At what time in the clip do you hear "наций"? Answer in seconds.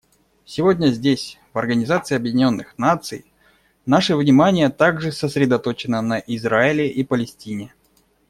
2.79-3.31